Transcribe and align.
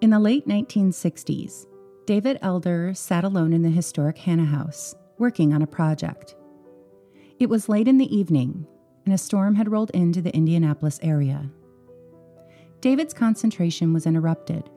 In 0.00 0.10
the 0.10 0.20
late 0.20 0.46
1960s, 0.46 1.66
David 2.06 2.38
Elder 2.40 2.94
sat 2.94 3.24
alone 3.24 3.52
in 3.52 3.62
the 3.62 3.68
historic 3.68 4.16
Hannah 4.16 4.44
House, 4.44 4.94
working 5.18 5.52
on 5.52 5.60
a 5.60 5.66
project. 5.66 6.36
It 7.40 7.48
was 7.48 7.68
late 7.68 7.88
in 7.88 7.98
the 7.98 8.16
evening, 8.16 8.64
and 9.04 9.12
a 9.12 9.18
storm 9.18 9.56
had 9.56 9.72
rolled 9.72 9.90
into 9.90 10.22
the 10.22 10.32
Indianapolis 10.32 11.00
area. 11.02 11.50
David's 12.80 13.12
concentration 13.12 13.92
was 13.92 14.06
interrupted 14.06 14.70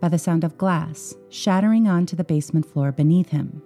by 0.00 0.08
the 0.08 0.18
sound 0.18 0.44
of 0.44 0.56
glass 0.56 1.12
shattering 1.28 1.88
onto 1.88 2.14
the 2.14 2.22
basement 2.22 2.64
floor 2.64 2.92
beneath 2.92 3.30
him. 3.30 3.60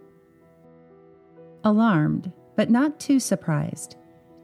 Alarmed, 1.63 2.33
but 2.57 2.71
not 2.71 2.99
too 2.99 3.21
surprised, 3.21 3.97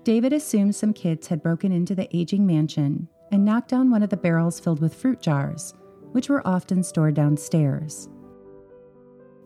David 0.05 0.34
assumed 0.34 0.74
some 0.74 0.92
kids 0.92 1.28
had 1.28 1.42
broken 1.42 1.73
into 1.73 1.95
the 1.95 2.14
aging 2.14 2.46
mansion 2.46 3.09
and 3.32 3.46
knocked 3.46 3.70
down 3.70 3.91
one 3.91 4.02
of 4.02 4.10
the 4.10 4.19
barrels 4.19 4.60
filled 4.60 4.80
with 4.80 4.95
fruit 4.95 5.23
jars, 5.23 5.73
which 6.18 6.28
were 6.28 6.45
often 6.45 6.82
stored 6.82 7.14
downstairs. 7.14 8.08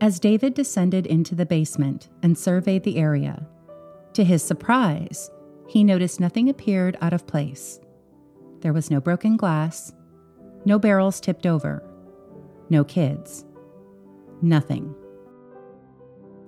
As 0.00 0.18
David 0.18 0.54
descended 0.54 1.06
into 1.06 1.34
the 1.34 1.44
basement 1.44 2.08
and 2.22 2.38
surveyed 2.38 2.82
the 2.82 2.96
area, 2.96 3.46
to 4.14 4.24
his 4.24 4.42
surprise, 4.42 5.30
he 5.68 5.84
noticed 5.84 6.18
nothing 6.18 6.48
appeared 6.48 6.96
out 7.02 7.12
of 7.12 7.26
place. 7.26 7.78
There 8.60 8.72
was 8.72 8.90
no 8.90 9.02
broken 9.02 9.36
glass, 9.36 9.92
no 10.64 10.78
barrels 10.78 11.20
tipped 11.20 11.44
over, 11.44 11.82
no 12.70 12.84
kids, 12.84 13.44
nothing. 14.40 14.94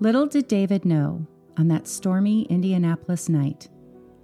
Little 0.00 0.24
did 0.24 0.48
David 0.48 0.86
know, 0.86 1.26
on 1.58 1.68
that 1.68 1.86
stormy 1.86 2.44
Indianapolis 2.44 3.28
night, 3.28 3.68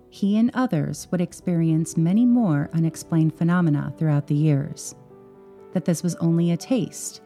he 0.09 0.39
and 0.39 0.51
others 0.55 1.09
would 1.11 1.21
experience 1.21 1.99
many 1.99 2.25
more 2.25 2.71
unexplained 2.73 3.37
phenomena 3.37 3.93
throughout 3.99 4.29
the 4.29 4.35
years, 4.35 4.95
that 5.73 5.85
this 5.85 6.03
was 6.03 6.15
only 6.17 6.51
a 6.51 6.57
taste 6.57 7.21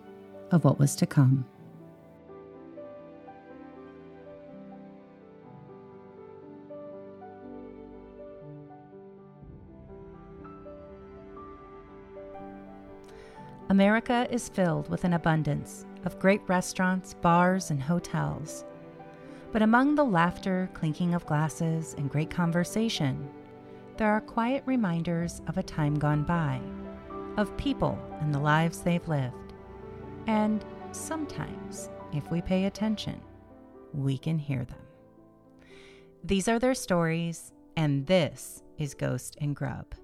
of 0.50 0.64
what 0.64 0.78
was 0.78 0.94
to 0.96 1.06
come. 1.06 1.46
America 13.70 14.28
is 14.30 14.48
filled 14.48 14.88
with 14.88 15.04
an 15.04 15.14
abundance 15.14 15.84
of 16.04 16.18
great 16.20 16.40
restaurants, 16.46 17.14
bars, 17.14 17.70
and 17.70 17.82
hotels. 17.82 18.64
But 19.52 19.62
among 19.62 19.94
the 19.94 20.04
laughter, 20.04 20.68
clinking 20.74 21.14
of 21.14 21.26
glasses, 21.26 21.94
and 21.98 22.10
great 22.10 22.30
conversation, 22.30 23.28
there 23.96 24.10
are 24.10 24.20
quiet 24.20 24.62
reminders 24.66 25.40
of 25.46 25.58
a 25.58 25.62
time 25.62 25.98
gone 25.98 26.24
by, 26.24 26.60
of 27.36 27.56
people 27.56 27.98
and 28.20 28.34
the 28.34 28.38
lives 28.38 28.80
they've 28.80 29.06
lived. 29.08 29.54
And 30.26 30.64
sometimes, 30.92 31.90
if 32.12 32.30
we 32.30 32.40
pay 32.40 32.64
attention, 32.64 33.20
we 33.92 34.18
can 34.18 34.38
hear 34.38 34.64
them. 34.64 34.78
These 36.22 36.48
are 36.48 36.58
their 36.58 36.74
stories, 36.74 37.52
and 37.76 38.06
this 38.06 38.62
is 38.78 38.94
Ghost 38.94 39.36
and 39.40 39.54
Grub. 39.54 39.94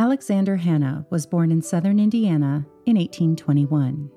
Alexander 0.00 0.56
Hannah 0.56 1.04
was 1.10 1.26
born 1.26 1.50
in 1.50 1.60
southern 1.60 1.98
Indiana 1.98 2.64
in 2.86 2.96
1821. 2.96 4.10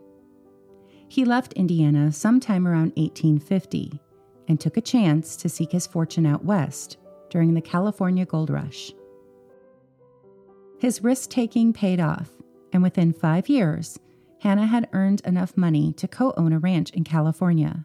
He 1.11 1.25
left 1.25 1.51
Indiana 1.53 2.09
sometime 2.13 2.65
around 2.65 2.93
1850 2.95 3.99
and 4.47 4.57
took 4.57 4.77
a 4.77 4.81
chance 4.81 5.35
to 5.35 5.49
seek 5.49 5.73
his 5.73 5.85
fortune 5.85 6.25
out 6.25 6.45
west 6.45 6.95
during 7.29 7.53
the 7.53 7.59
California 7.59 8.25
gold 8.25 8.49
rush. 8.49 8.93
His 10.79 11.03
risk 11.03 11.29
taking 11.29 11.73
paid 11.73 11.99
off, 11.99 12.29
and 12.71 12.81
within 12.81 13.11
five 13.11 13.49
years, 13.49 13.99
Hannah 14.39 14.67
had 14.67 14.87
earned 14.93 15.19
enough 15.25 15.57
money 15.57 15.91
to 15.97 16.07
co 16.07 16.33
own 16.37 16.53
a 16.53 16.59
ranch 16.59 16.91
in 16.91 17.03
California. 17.03 17.83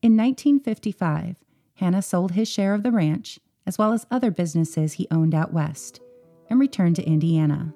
In 0.00 0.16
1955, 0.16 1.38
Hannah 1.74 2.02
sold 2.02 2.30
his 2.30 2.48
share 2.48 2.72
of 2.72 2.84
the 2.84 2.92
ranch, 2.92 3.40
as 3.66 3.78
well 3.78 3.92
as 3.92 4.06
other 4.12 4.30
businesses 4.30 4.92
he 4.92 5.08
owned 5.10 5.34
out 5.34 5.52
west, 5.52 6.00
and 6.48 6.60
returned 6.60 6.94
to 6.94 7.04
Indiana. 7.04 7.74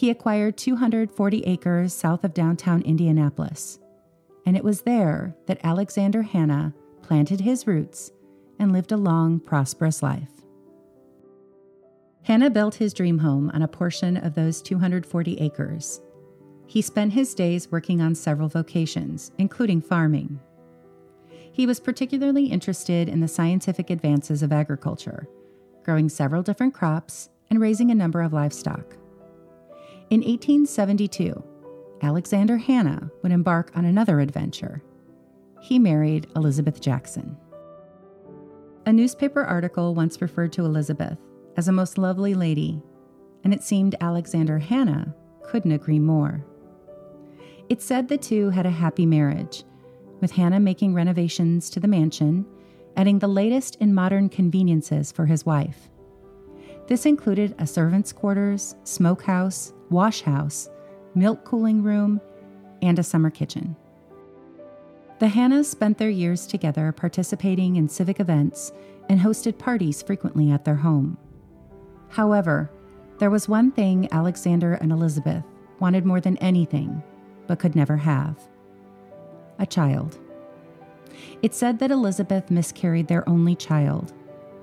He 0.00 0.08
acquired 0.08 0.56
240 0.56 1.42
acres 1.42 1.92
south 1.92 2.24
of 2.24 2.32
downtown 2.32 2.80
Indianapolis, 2.80 3.78
and 4.46 4.56
it 4.56 4.64
was 4.64 4.80
there 4.80 5.36
that 5.44 5.60
Alexander 5.62 6.22
Hannah 6.22 6.72
planted 7.02 7.42
his 7.42 7.66
roots 7.66 8.10
and 8.58 8.72
lived 8.72 8.92
a 8.92 8.96
long, 8.96 9.40
prosperous 9.40 10.02
life. 10.02 10.30
Hannah 12.22 12.48
built 12.48 12.76
his 12.76 12.94
dream 12.94 13.18
home 13.18 13.50
on 13.52 13.60
a 13.60 13.68
portion 13.68 14.16
of 14.16 14.34
those 14.34 14.62
240 14.62 15.38
acres. 15.38 16.00
He 16.66 16.80
spent 16.80 17.12
his 17.12 17.34
days 17.34 17.70
working 17.70 18.00
on 18.00 18.14
several 18.14 18.48
vocations, 18.48 19.32
including 19.36 19.82
farming. 19.82 20.40
He 21.52 21.66
was 21.66 21.78
particularly 21.78 22.46
interested 22.46 23.06
in 23.06 23.20
the 23.20 23.28
scientific 23.28 23.90
advances 23.90 24.42
of 24.42 24.50
agriculture, 24.50 25.28
growing 25.84 26.08
several 26.08 26.42
different 26.42 26.72
crops 26.72 27.28
and 27.50 27.60
raising 27.60 27.90
a 27.90 27.94
number 27.94 28.22
of 28.22 28.32
livestock. 28.32 28.96
In 30.10 30.22
1872, 30.22 31.40
Alexander 32.02 32.56
Hannah 32.56 33.12
would 33.22 33.30
embark 33.30 33.70
on 33.76 33.84
another 33.84 34.18
adventure. 34.18 34.82
He 35.60 35.78
married 35.78 36.26
Elizabeth 36.34 36.80
Jackson. 36.80 37.36
A 38.86 38.92
newspaper 38.92 39.44
article 39.44 39.94
once 39.94 40.20
referred 40.20 40.52
to 40.54 40.64
Elizabeth 40.64 41.16
as 41.56 41.68
a 41.68 41.72
most 41.72 41.96
lovely 41.96 42.34
lady, 42.34 42.82
and 43.44 43.54
it 43.54 43.62
seemed 43.62 43.94
Alexander 44.00 44.58
Hannah 44.58 45.14
couldn't 45.44 45.70
agree 45.70 46.00
more. 46.00 46.44
It 47.68 47.80
said 47.80 48.08
the 48.08 48.18
two 48.18 48.50
had 48.50 48.66
a 48.66 48.70
happy 48.70 49.06
marriage, 49.06 49.62
with 50.20 50.32
Hannah 50.32 50.58
making 50.58 50.92
renovations 50.92 51.70
to 51.70 51.78
the 51.78 51.86
mansion, 51.86 52.44
adding 52.96 53.20
the 53.20 53.28
latest 53.28 53.76
in 53.76 53.94
modern 53.94 54.28
conveniences 54.28 55.12
for 55.12 55.26
his 55.26 55.46
wife. 55.46 55.88
This 56.88 57.06
included 57.06 57.54
a 57.60 57.66
servant's 57.68 58.12
quarters, 58.12 58.74
smokehouse, 58.82 59.72
wash 59.90 60.22
house, 60.22 60.68
milk 61.14 61.44
cooling 61.44 61.82
room, 61.82 62.20
and 62.80 62.98
a 62.98 63.02
summer 63.02 63.30
kitchen. 63.30 63.76
The 65.18 65.26
Hannahs 65.26 65.66
spent 65.66 65.98
their 65.98 66.08
years 66.08 66.46
together 66.46 66.92
participating 66.92 67.76
in 67.76 67.88
civic 67.88 68.20
events 68.20 68.72
and 69.10 69.20
hosted 69.20 69.58
parties 69.58 70.02
frequently 70.02 70.50
at 70.50 70.64
their 70.64 70.76
home. 70.76 71.18
However, 72.08 72.70
there 73.18 73.28
was 73.28 73.48
one 73.48 73.70
thing 73.70 74.08
Alexander 74.12 74.74
and 74.74 74.90
Elizabeth 74.90 75.44
wanted 75.78 76.06
more 76.06 76.20
than 76.20 76.38
anything, 76.38 77.02
but 77.46 77.58
could 77.58 77.76
never 77.76 77.96
have 77.98 78.48
a 79.58 79.66
child. 79.66 80.18
It 81.42 81.54
said 81.54 81.78
that 81.80 81.90
Elizabeth 81.90 82.50
miscarried 82.50 83.08
their 83.08 83.28
only 83.28 83.54
child, 83.54 84.14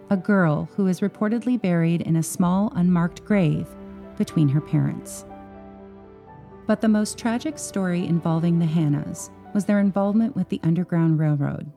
a 0.09 0.17
girl 0.17 0.69
who 0.75 0.87
is 0.87 1.01
reportedly 1.01 1.61
buried 1.61 2.01
in 2.01 2.15
a 2.15 2.23
small, 2.23 2.71
unmarked 2.75 3.23
grave 3.25 3.67
between 4.17 4.49
her 4.49 4.61
parents. 4.61 5.25
But 6.65 6.81
the 6.81 6.89
most 6.89 7.17
tragic 7.17 7.57
story 7.57 8.05
involving 8.05 8.59
the 8.59 8.65
Hannahs 8.65 9.29
was 9.53 9.65
their 9.65 9.79
involvement 9.79 10.35
with 10.35 10.49
the 10.49 10.59
Underground 10.63 11.17
Railroad. 11.17 11.71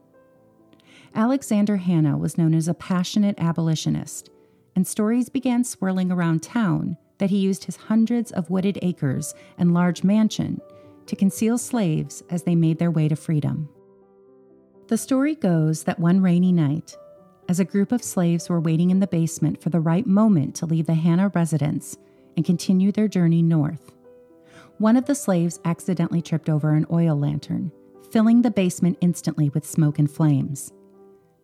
Alexander 1.15 1.77
Hannah 1.77 2.19
was 2.19 2.37
known 2.37 2.55
as 2.55 2.69
a 2.69 2.75
passionate 2.75 3.39
abolitionist, 3.39 4.31
and 4.75 4.87
stories 4.87 5.29
began 5.29 5.65
swirling 5.65 6.11
around 6.11 6.43
town 6.43 6.97
that 7.19 7.31
he 7.31 7.39
used 7.39 7.65
his 7.65 7.77
hundreds 7.77 8.33
of 8.33 8.51
wooded 8.51 8.79
acres 8.83 9.35
and 9.59 9.75
large 9.75 10.03
mansion 10.03 10.61
to 11.07 11.17
conceal 11.17 11.59
slaves 11.59 12.23
as 12.31 12.45
they 12.45 12.55
made 12.55 12.79
their 12.79 12.91
way 12.91 13.09
to 13.09 13.17
freedom. 13.17 13.69
The 14.89 14.99
story 14.99 15.35
goes 15.35 15.85
that 15.85 16.01
one 16.01 16.21
rainy 16.21 16.53
night, 16.53 16.97
as 17.49 17.61
a 17.61 17.65
group 17.65 17.93
of 17.93 18.03
slaves 18.03 18.49
were 18.49 18.61
waiting 18.61 18.91
in 18.91 19.01
the 19.01 19.07
basement 19.07 19.61
for 19.61 19.71
the 19.71 19.81
right 19.81 20.07
moment 20.07 20.55
to 20.57 20.67
leave 20.67 20.87
the 20.87 20.95
Hannah 20.95 21.29
residence 21.35 21.97
and 22.37 22.45
continue 22.45 22.93
their 22.93 23.09
journey 23.09 23.43
north. 23.43 23.93
One 24.79 24.97
of 24.97 25.07
the 25.07 25.15
slaves 25.15 25.61
accidentally 25.65 26.23
tripped 26.23 26.49
over 26.49 26.73
an 26.73 26.87
oil 26.91 27.17
lantern, 27.17 27.71
filling 28.11 28.43
the 28.43 28.51
basement 28.51 28.99
instantly 29.01 29.51
with 29.51 29.67
smoke 29.67 29.99
and 29.99 30.11
flames. 30.11 30.73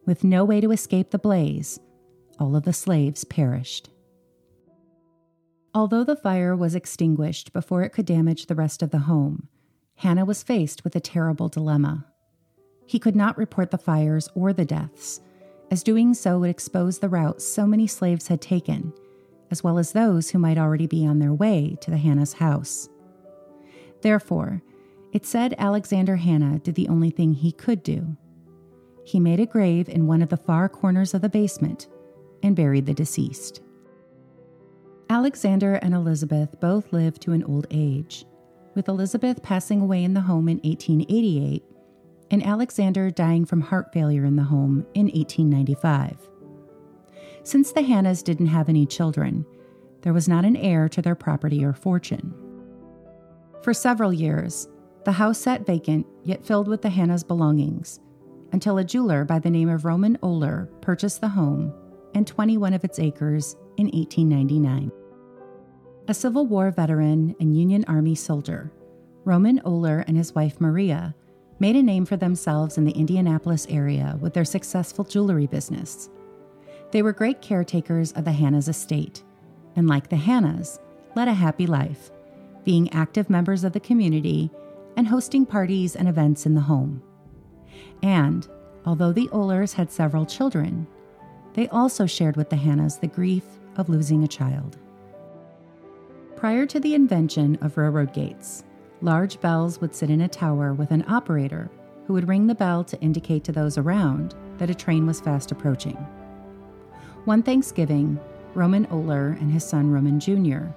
With 0.07 0.25
no 0.25 0.45
way 0.45 0.61
to 0.61 0.73
escape 0.73 1.11
the 1.11 1.19
blaze, 1.19 1.79
all 2.39 2.57
of 2.57 2.65
the 2.65 2.73
slaves 2.73 3.25
perished. 3.25 3.91
Although 5.75 6.05
the 6.05 6.17
fire 6.17 6.57
was 6.57 6.75
extinguished 6.75 7.53
before 7.53 7.83
it 7.83 7.91
could 7.91 8.07
damage 8.07 8.47
the 8.47 8.55
rest 8.55 8.83
of 8.83 8.91
the 8.91 9.01
home, 9.01 9.49
Hannah 9.97 10.25
was 10.25 10.43
faced 10.43 10.85
with 10.85 10.97
a 10.97 11.01
terrible 11.01 11.49
dilemma. 11.49 12.07
He 12.87 12.99
could 12.99 13.17
not 13.17 13.37
report 13.37 13.71
the 13.71 13.79
fires 13.79 14.29
or 14.35 14.53
the 14.53 14.65
deaths, 14.65 15.21
as 15.71 15.83
doing 15.83 16.15
so 16.15 16.39
would 16.39 16.51
expose 16.51 16.99
the 16.99 17.09
route 17.09 17.43
so 17.43 17.67
many 17.67 17.87
slaves 17.87 18.29
had 18.29 18.41
taken, 18.41 18.93
as 19.51 19.63
well 19.63 19.79
as 19.79 19.93
those 19.93 20.31
who 20.31 20.39
might 20.39 20.59
already 20.59 20.87
be 20.87 21.07
on 21.07 21.19
their 21.19 21.33
way 21.33 21.77
to 21.81 21.91
the 21.91 21.97
Hannah's 21.97 22.35
house. 22.35 22.89
Therefore, 24.03 24.63
it 25.13 25.25
said 25.25 25.55
Alexander 25.59 26.17
Hannah 26.17 26.59
did 26.59 26.75
the 26.75 26.89
only 26.89 27.11
thing 27.11 27.33
he 27.33 27.53
could 27.53 27.83
do. 27.83 28.17
he 29.05 29.21
made 29.21 29.39
a 29.39 29.47
grave 29.47 29.89
in 29.89 30.09
one 30.09 30.21
of 30.21 30.31
the 30.31 30.37
far 30.37 30.69
corners 30.69 31.15
of 31.15 31.23
the 31.23 31.29
basement 31.29 31.87
and 32.43 32.57
buried 32.57 32.87
the 32.87 32.93
deceased. 32.93 33.61
Alexander 35.09 35.75
and 35.77 35.95
Elizabeth 35.95 36.59
both 36.61 36.93
lived 36.93 37.23
to 37.23 37.33
an 37.33 37.45
old 37.45 37.69
age, 37.71 38.25
with 38.75 38.89
Elizabeth 38.89 39.43
passing 39.43 39.81
away 39.81 40.03
in 40.03 40.15
the 40.15 40.23
home 40.23 40.49
in 40.49 40.57
1888 40.59 41.63
and 42.31 42.45
Alexander 42.45 43.11
dying 43.11 43.45
from 43.45 43.61
heart 43.61 43.93
failure 43.93 44.25
in 44.25 44.37
the 44.37 44.43
home 44.43 44.85
in 44.95 45.07
1895. 45.07 46.19
Since 47.47 47.71
the 47.71 47.83
Hannahs 47.83 48.25
didn't 48.25 48.49
have 48.49 48.69
any 48.69 48.87
children, 48.87 49.47
there 50.03 50.13
was 50.13 50.27
not 50.27 50.45
an 50.45 50.57
heir 50.57 50.89
to 50.89 51.01
their 51.01 51.15
property 51.15 51.65
or 51.65 51.73
fortune. 51.73 52.35
For 53.63 53.73
several 53.73 54.13
years, 54.13 54.67
the 55.05 55.13
house 55.13 55.39
sat 55.39 55.65
vacant 55.65 56.09
yet 56.25 56.45
filled 56.45 56.67
with 56.67 56.83
the 56.83 56.89
Hannahs' 56.89 57.23
belongings 57.23 58.01
until 58.51 58.79
a 58.79 58.85
jeweler 58.85 59.25
by 59.25 59.39
the 59.39 59.49
name 59.49 59.69
of 59.69 59.85
Roman 59.85 60.17
Oler 60.25 60.69
purchased 60.81 61.21
the 61.21 61.29
home 61.29 61.73
and 62.17 62.27
21 62.27 62.75
of 62.75 62.83
its 62.83 62.99
acres 62.99 63.55
in 63.77 63.87
1899. 63.93 64.91
A 66.09 66.15
Civil 66.15 66.49
War 66.49 66.73
veteran 66.73 67.37
and 67.39 67.57
Union 67.57 67.85
Army 67.87 68.17
soldier, 68.17 68.73
Roman 69.25 69.61
Oler 69.61 70.03
and 70.09 70.17
his 70.17 70.35
wife 70.35 70.61
Maria 70.61 71.15
made 71.61 71.77
a 71.77 71.83
name 71.85 72.07
for 72.07 72.17
themselves 72.17 72.77
in 72.77 72.85
the 72.85 72.99
Indianapolis 72.99 73.69
area 73.71 74.19
with 74.21 74.35
their 74.35 74.45
successful 74.45 75.05
jewelry 75.05 75.47
business. 75.47 76.11
They 76.97 77.03
were 77.03 77.13
great 77.13 77.43
caretakers 77.43 78.13
of 78.13 78.25
the 78.25 78.31
Hannahs 78.31 78.71
estate, 78.71 79.23
and 79.77 79.87
like 79.87 80.09
the 80.09 80.17
Hannahs, 80.17 80.79
led 81.15 81.29
a 81.29 81.35
happy 81.35 81.67
life, 81.67 82.11
being 82.65 82.91
active 82.95 83.29
members 83.29 83.65
of 83.65 83.75
the 83.75 83.81
community 83.81 84.51
and 84.97 85.07
hosting 85.07 85.45
parties 85.45 85.95
and 85.95 86.09
events 86.09 86.47
in 86.47 86.55
the 86.55 86.63
home. 86.63 87.03
And 88.03 88.49
although 88.87 89.13
the 89.13 89.29
Ohlers 89.29 89.75
had 89.75 89.93
several 89.93 90.25
children, 90.25 90.87
they 91.53 91.69
also 91.69 92.07
shared 92.07 92.35
with 92.35 92.49
the 92.49 92.57
Hannahs 92.57 92.99
the 92.99 93.09
grief 93.09 93.45
of 93.77 93.91
losing 93.91 94.25
a 94.25 94.29
child. 94.29 94.79
Prior 96.35 96.65
to 96.65 96.81
the 96.81 96.95
invention 96.95 97.59
of 97.61 97.77
railroad 97.77 98.15
gates, 98.15 98.65
large 99.03 99.39
bells 99.43 99.83
would 99.83 99.95
sit 99.95 100.09
in 100.09 100.23
a 100.23 100.29
tower 100.29 100.73
with 100.73 100.93
an 100.93 101.05
operator 101.09 101.71
who 102.07 102.15
would 102.15 102.27
ring 102.27 102.47
the 102.47 102.55
bell 102.55 102.83
to 102.85 102.99
indicate 103.03 103.45
to 103.45 103.53
those 103.53 103.77
around 103.77 104.35
that 104.57 104.71
a 104.71 104.75
train 104.75 105.07
was 105.07 105.21
fast 105.21 105.53
approaching. 105.53 105.99
One 107.27 107.43
Thanksgiving, 107.43 108.21
Roman 108.55 108.87
Oler 108.87 109.37
and 109.41 109.51
his 109.51 109.65
son 109.65 109.91
Roman 109.91 110.21
Jr. 110.21 110.69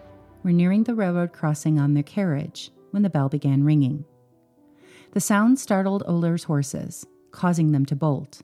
were 0.41 0.51
nearing 0.51 0.83
the 0.83 0.95
railroad 0.95 1.31
crossing 1.31 1.77
on 1.77 1.93
their 1.93 2.01
carriage 2.01 2.71
when 2.89 3.03
the 3.03 3.09
bell 3.11 3.29
began 3.29 3.63
ringing. 3.63 4.03
The 5.11 5.19
sound 5.19 5.59
startled 5.59 6.03
Oler's 6.07 6.45
horses, 6.45 7.05
causing 7.29 7.71
them 7.71 7.85
to 7.85 7.95
bolt, 7.95 8.41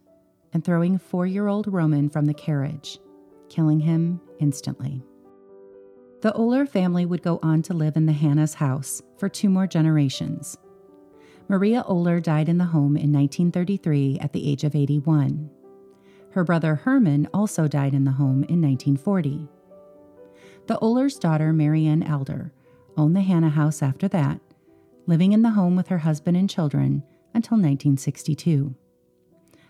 and 0.53 0.63
throwing 0.63 0.99
four 0.99 1.25
year 1.25 1.47
old 1.47 1.65
Roman 1.65 2.07
from 2.07 2.25
the 2.25 2.35
carriage, 2.35 2.99
killing 3.49 3.79
him 3.79 4.21
instantly. 4.39 5.01
The 6.21 6.33
Oler 6.33 6.69
family 6.69 7.07
would 7.07 7.23
go 7.23 7.39
on 7.41 7.63
to 7.63 7.73
live 7.73 7.97
in 7.97 8.05
the 8.05 8.13
Hannah's 8.13 8.53
house 8.53 9.01
for 9.17 9.29
two 9.29 9.49
more 9.49 9.65
generations. 9.65 10.55
Maria 11.47 11.83
Oler 11.89 12.21
died 12.21 12.49
in 12.49 12.59
the 12.59 12.65
home 12.65 12.97
in 12.97 13.11
1933 13.11 14.19
at 14.19 14.31
the 14.31 14.47
age 14.47 14.63
of 14.63 14.75
81. 14.75 15.49
Her 16.35 16.43
brother 16.43 16.75
Herman 16.75 17.29
also 17.33 17.65
died 17.65 17.93
in 17.93 18.03
the 18.03 18.11
home 18.11 18.43
in 18.49 18.61
1940. 18.61 19.47
The 20.67 20.77
Oler's 20.79 21.17
daughter, 21.17 21.53
Marianne 21.53 22.03
Elder, 22.03 22.51
owned 22.97 23.15
the 23.15 23.21
Hannah 23.21 23.51
house 23.51 23.81
after 23.81 24.09
that, 24.09 24.41
living 25.07 25.31
in 25.31 25.43
the 25.43 25.51
home 25.51 25.77
with 25.77 25.87
her 25.87 25.99
husband 25.99 26.35
and 26.35 26.49
children 26.49 27.03
until 27.33 27.55
1962. 27.55 28.75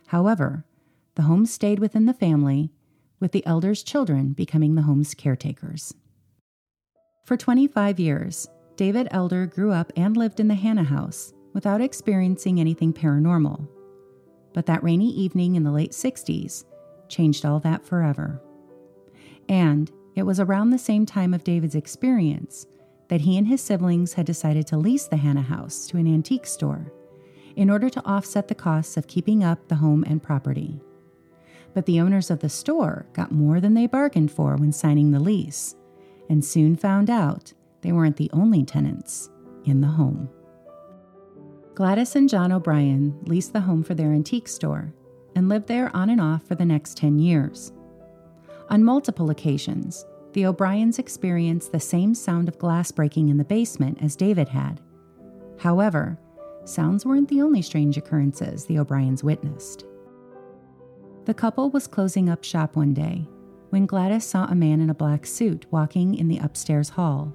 However, 0.07 0.65
the 1.13 1.21
home 1.21 1.45
stayed 1.45 1.77
within 1.77 2.07
the 2.07 2.15
family, 2.15 2.71
with 3.19 3.31
the 3.31 3.45
Elder's 3.45 3.83
children 3.83 4.33
becoming 4.33 4.73
the 4.73 4.81
home's 4.81 5.13
caretakers. 5.13 5.93
For 7.25 7.37
25 7.37 7.99
years, 7.99 8.49
David 8.75 9.07
Elder 9.11 9.45
grew 9.45 9.71
up 9.71 9.93
and 9.95 10.17
lived 10.17 10.39
in 10.39 10.47
the 10.47 10.55
Hannah 10.55 10.83
house 10.83 11.31
without 11.53 11.79
experiencing 11.79 12.59
anything 12.59 12.91
paranormal. 12.91 13.67
But 14.55 14.65
that 14.67 14.83
rainy 14.83 15.11
evening 15.11 15.55
in 15.55 15.63
the 15.63 15.71
late 15.71 15.91
60s 15.91 16.63
changed 17.09 17.45
all 17.45 17.59
that 17.59 17.85
forever. 17.85 18.41
And 19.49 19.91
it 20.15 20.23
was 20.23 20.39
around 20.39 20.69
the 20.69 20.79
same 20.79 21.05
time 21.05 21.33
of 21.33 21.43
David's 21.43 21.75
experience 21.75 22.65
that 23.09 23.21
he 23.21 23.37
and 23.37 23.47
his 23.47 23.59
siblings 23.61 24.13
had 24.13 24.25
decided 24.25 24.65
to 24.67 24.77
lease 24.77 25.07
the 25.07 25.17
Hannah 25.17 25.41
house 25.41 25.85
to 25.87 25.97
an 25.97 26.07
antique 26.07 26.47
store 26.47 26.93
in 27.57 27.69
order 27.69 27.89
to 27.89 28.05
offset 28.05 28.47
the 28.47 28.55
costs 28.55 28.95
of 28.95 29.07
keeping 29.07 29.43
up 29.43 29.67
the 29.67 29.75
home 29.75 30.05
and 30.07 30.23
property. 30.23 30.79
But 31.73 31.85
the 31.85 31.99
owners 31.99 32.31
of 32.31 32.39
the 32.39 32.49
store 32.49 33.05
got 33.11 33.33
more 33.33 33.59
than 33.59 33.73
they 33.73 33.87
bargained 33.87 34.31
for 34.31 34.55
when 34.55 34.71
signing 34.71 35.11
the 35.11 35.19
lease 35.19 35.75
and 36.29 36.43
soon 36.43 36.77
found 36.77 37.09
out 37.09 37.51
they 37.81 37.91
weren't 37.91 38.15
the 38.15 38.31
only 38.31 38.63
tenants 38.63 39.29
in 39.65 39.81
the 39.81 39.87
home. 39.87 40.29
Gladys 41.75 42.15
and 42.15 42.29
John 42.29 42.53
O'Brien 42.53 43.13
leased 43.25 43.51
the 43.51 43.59
home 43.59 43.83
for 43.83 43.93
their 43.95 44.13
antique 44.13 44.47
store 44.47 44.93
and 45.35 45.49
lived 45.49 45.67
there 45.67 45.93
on 45.93 46.09
and 46.09 46.21
off 46.21 46.47
for 46.47 46.55
the 46.55 46.63
next 46.63 46.95
10 46.95 47.19
years. 47.19 47.73
On 48.69 48.81
multiple 48.81 49.29
occasions, 49.29 50.05
the 50.31 50.45
O'Briens 50.45 50.99
experienced 50.99 51.73
the 51.73 51.79
same 51.81 52.15
sound 52.15 52.47
of 52.47 52.57
glass 52.57 52.93
breaking 52.93 53.27
in 53.27 53.35
the 53.35 53.43
basement 53.43 54.01
as 54.01 54.15
David 54.15 54.47
had. 54.47 54.79
However, 55.59 56.17
sounds 56.63 57.05
weren't 57.05 57.27
the 57.27 57.41
only 57.41 57.61
strange 57.61 57.97
occurrences 57.97 58.63
the 58.63 58.79
O'Briens 58.79 59.21
witnessed. 59.21 59.83
The 61.25 61.33
couple 61.33 61.71
was 61.71 61.87
closing 61.87 62.29
up 62.29 62.45
shop 62.45 62.77
one 62.77 62.93
day 62.93 63.27
when 63.71 63.85
Gladys 63.85 64.23
saw 64.23 64.45
a 64.45 64.55
man 64.55 64.79
in 64.79 64.89
a 64.89 64.95
black 64.95 65.25
suit 65.25 65.65
walking 65.71 66.15
in 66.15 66.29
the 66.29 66.37
upstairs 66.37 66.87
hall. 66.87 67.33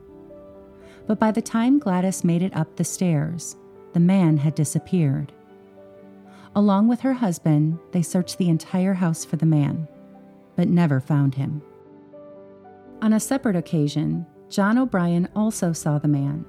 But 1.07 1.19
by 1.19 1.31
the 1.31 1.43
time 1.43 1.79
Gladys 1.79 2.25
made 2.25 2.43
it 2.43 2.57
up 2.57 2.77
the 2.77 2.85
stairs, 2.85 3.57
the 3.93 4.01
man 4.01 4.37
had 4.37 4.55
disappeared. 4.55 5.33
Along 6.55 6.89
with 6.89 7.01
her 7.01 7.15
husband, 7.15 7.79
they 7.93 8.03
searched 8.03 8.39
the 8.39 8.49
entire 8.49 8.95
house 8.95 9.25
for 9.25 9.37
the 9.37 9.47
man, 9.47 9.87
but 10.57 10.69
never 10.69 11.01
found 11.01 11.35
him. 11.35 11.63
On 13.03 13.13
a 13.13 13.21
separate 13.21 13.57
occasion, 13.57 14.27
John 14.49 14.77
O'Brien 14.77 15.29
also 15.35 15.73
saw 15.73 15.99
the 15.99 16.09
man. 16.09 16.45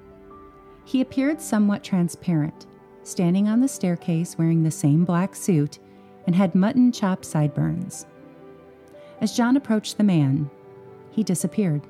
He 0.85 1.01
appeared 1.01 1.39
somewhat 1.39 1.83
transparent, 1.83 2.65
standing 3.03 3.47
on 3.47 3.61
the 3.61 3.67
staircase 3.67 4.37
wearing 4.37 4.63
the 4.63 4.71
same 4.71 5.05
black 5.05 5.35
suit 5.35 5.79
and 6.25 6.35
had 6.35 6.55
mutton 6.55 6.91
chop 6.91 7.23
sideburns. 7.23 8.05
As 9.21 9.35
John 9.35 9.55
approached 9.55 9.97
the 9.97 10.03
man, 10.03 10.49
he 11.11 11.23
disappeared. 11.23 11.81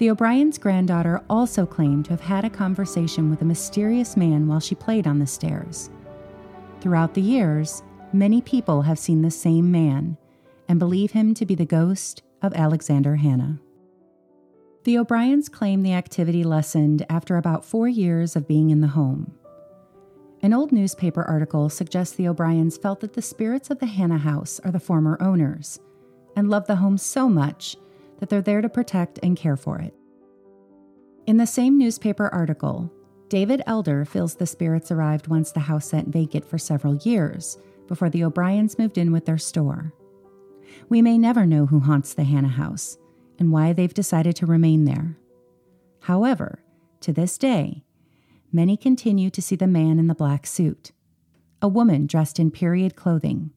The 0.00 0.08
O'Brien's 0.08 0.56
granddaughter 0.56 1.22
also 1.28 1.66
claimed 1.66 2.06
to 2.06 2.12
have 2.12 2.22
had 2.22 2.46
a 2.46 2.48
conversation 2.48 3.28
with 3.28 3.42
a 3.42 3.44
mysterious 3.44 4.16
man 4.16 4.48
while 4.48 4.58
she 4.58 4.74
played 4.74 5.06
on 5.06 5.18
the 5.18 5.26
stairs. 5.26 5.90
Throughout 6.80 7.12
the 7.12 7.20
years, 7.20 7.82
many 8.10 8.40
people 8.40 8.80
have 8.80 8.98
seen 8.98 9.20
the 9.20 9.30
same 9.30 9.70
man 9.70 10.16
and 10.66 10.78
believe 10.78 11.10
him 11.10 11.34
to 11.34 11.44
be 11.44 11.54
the 11.54 11.66
ghost 11.66 12.22
of 12.40 12.54
Alexander 12.54 13.16
Hannah. 13.16 13.60
The 14.84 14.96
O'Briens 14.96 15.50
claim 15.50 15.82
the 15.82 15.92
activity 15.92 16.44
lessened 16.44 17.04
after 17.10 17.36
about 17.36 17.66
four 17.66 17.86
years 17.86 18.34
of 18.36 18.48
being 18.48 18.70
in 18.70 18.80
the 18.80 18.88
home. 18.88 19.34
An 20.40 20.54
old 20.54 20.72
newspaper 20.72 21.24
article 21.24 21.68
suggests 21.68 22.16
the 22.16 22.26
O'Briens 22.26 22.78
felt 22.78 23.00
that 23.00 23.12
the 23.12 23.20
spirits 23.20 23.68
of 23.68 23.80
the 23.80 23.86
Hannah 23.86 24.16
house 24.16 24.60
are 24.64 24.70
the 24.70 24.80
former 24.80 25.18
owners 25.20 25.78
and 26.34 26.48
love 26.48 26.66
the 26.66 26.76
home 26.76 26.96
so 26.96 27.28
much 27.28 27.76
that 28.20 28.28
they're 28.28 28.40
there 28.40 28.60
to 28.60 28.68
protect 28.68 29.18
and 29.22 29.36
care 29.36 29.56
for 29.56 29.80
it. 29.80 29.94
In 31.26 31.36
the 31.36 31.46
same 31.46 31.76
newspaper 31.76 32.28
article, 32.28 32.92
David 33.28 33.62
Elder 33.66 34.04
feels 34.04 34.34
the 34.34 34.46
spirits 34.46 34.90
arrived 34.90 35.28
once 35.28 35.52
the 35.52 35.60
house 35.60 35.86
sat 35.86 36.06
vacant 36.06 36.44
for 36.44 36.58
several 36.58 36.96
years 36.96 37.58
before 37.86 38.10
the 38.10 38.24
O'Briens 38.24 38.78
moved 38.78 38.98
in 38.98 39.12
with 39.12 39.26
their 39.26 39.38
store. 39.38 39.92
We 40.88 41.02
may 41.02 41.18
never 41.18 41.46
know 41.46 41.66
who 41.66 41.80
haunts 41.80 42.14
the 42.14 42.24
Hannah 42.24 42.48
house 42.48 42.98
and 43.38 43.52
why 43.52 43.72
they've 43.72 43.92
decided 43.92 44.36
to 44.36 44.46
remain 44.46 44.84
there. 44.84 45.16
However, 46.00 46.62
to 47.00 47.12
this 47.12 47.38
day, 47.38 47.84
many 48.52 48.76
continue 48.76 49.30
to 49.30 49.42
see 49.42 49.56
the 49.56 49.66
man 49.66 49.98
in 49.98 50.08
the 50.08 50.14
black 50.14 50.46
suit, 50.46 50.92
a 51.62 51.68
woman 51.68 52.06
dressed 52.06 52.38
in 52.38 52.50
period 52.50 52.96
clothing, 52.96 53.50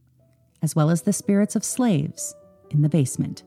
as 0.62 0.76
well 0.76 0.90
as 0.90 1.02
the 1.02 1.14
spirits 1.14 1.56
of 1.56 1.64
slaves 1.64 2.36
in 2.70 2.82
the 2.82 2.90
basement. 2.90 3.44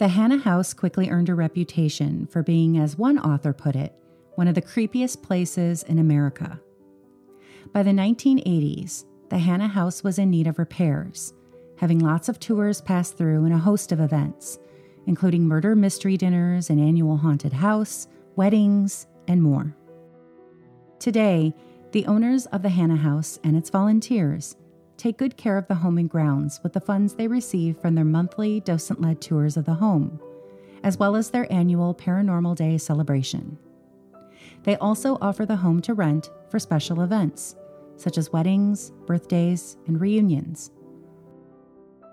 The 0.00 0.08
Hannah 0.08 0.38
House 0.38 0.72
quickly 0.72 1.10
earned 1.10 1.28
a 1.28 1.34
reputation 1.34 2.26
for 2.28 2.42
being, 2.42 2.78
as 2.78 2.96
one 2.96 3.18
author 3.18 3.52
put 3.52 3.76
it, 3.76 3.92
one 4.34 4.48
of 4.48 4.54
the 4.54 4.62
creepiest 4.62 5.22
places 5.22 5.82
in 5.82 5.98
America. 5.98 6.58
By 7.74 7.82
the 7.82 7.90
1980s, 7.90 9.04
the 9.28 9.36
Hannah 9.36 9.68
House 9.68 10.02
was 10.02 10.18
in 10.18 10.30
need 10.30 10.46
of 10.46 10.58
repairs, 10.58 11.34
having 11.76 11.98
lots 11.98 12.30
of 12.30 12.40
tours 12.40 12.80
pass 12.80 13.10
through 13.10 13.44
and 13.44 13.52
a 13.52 13.58
host 13.58 13.92
of 13.92 14.00
events, 14.00 14.58
including 15.06 15.46
murder 15.46 15.76
mystery 15.76 16.16
dinners, 16.16 16.70
an 16.70 16.78
annual 16.78 17.18
haunted 17.18 17.52
house, 17.52 18.08
weddings, 18.36 19.06
and 19.28 19.42
more. 19.42 19.76
Today, 20.98 21.54
The 21.92 22.06
owners 22.06 22.46
of 22.46 22.62
the 22.62 22.70
Hannah 22.70 22.96
House 22.96 23.38
and 23.44 23.54
its 23.54 23.68
volunteers 23.68 24.56
take 25.00 25.16
good 25.16 25.36
care 25.38 25.56
of 25.56 25.66
the 25.66 25.76
home 25.76 25.96
and 25.96 26.10
grounds 26.10 26.60
with 26.62 26.74
the 26.74 26.80
funds 26.80 27.14
they 27.14 27.26
receive 27.26 27.78
from 27.78 27.94
their 27.94 28.04
monthly 28.04 28.60
docent 28.60 29.00
led 29.00 29.20
tours 29.20 29.56
of 29.56 29.64
the 29.64 29.74
home, 29.74 30.20
as 30.82 30.98
well 30.98 31.16
as 31.16 31.30
their 31.30 31.50
annual 31.50 31.94
Paranormal 31.94 32.54
Day 32.54 32.76
celebration. 32.76 33.58
They 34.64 34.76
also 34.76 35.16
offer 35.22 35.46
the 35.46 35.56
home 35.56 35.80
to 35.82 35.94
rent 35.94 36.28
for 36.50 36.58
special 36.58 37.00
events, 37.00 37.56
such 37.96 38.18
as 38.18 38.30
weddings, 38.30 38.90
birthdays, 39.06 39.78
and 39.86 39.98
reunions. 39.98 40.70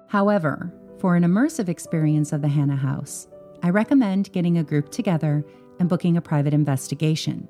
However, 0.08 0.74
for 0.98 1.17
an 1.17 1.24
immersive 1.24 1.67
experience 1.67 2.32
of 2.32 2.41
the 2.41 2.48
Hannah 2.48 2.77
House, 2.77 3.27
I 3.62 3.70
recommend 3.70 4.32
getting 4.32 4.58
a 4.58 4.63
group 4.63 4.89
together 4.89 5.44
and 5.79 5.89
booking 5.89 6.15
a 6.15 6.22
private 6.22 6.53
investigation. 6.53 7.50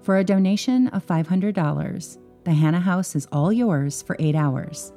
For 0.00 0.16
a 0.16 0.24
donation 0.24 0.88
of 0.88 1.06
$500, 1.06 2.18
the 2.44 2.52
Hannah 2.52 2.80
House 2.80 3.14
is 3.14 3.28
all 3.30 3.52
yours 3.52 4.02
for 4.02 4.16
eight 4.18 4.34
hours. 4.34 4.92